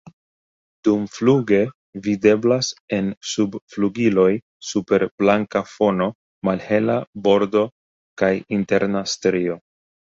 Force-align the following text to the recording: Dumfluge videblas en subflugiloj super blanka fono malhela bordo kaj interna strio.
Dumfluge 0.85 1.59
videblas 2.07 2.71
en 2.99 3.11
subflugiloj 3.33 4.27
super 4.73 5.07
blanka 5.23 5.65
fono 5.77 6.09
malhela 6.51 7.01
bordo 7.31 7.67
kaj 8.23 8.37
interna 8.61 9.09
strio. 9.17 9.63